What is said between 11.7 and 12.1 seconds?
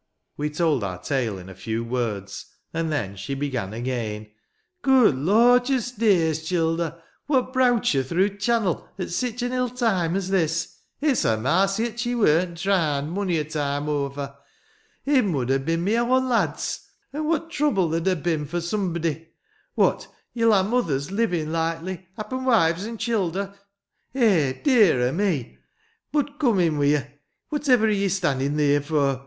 'at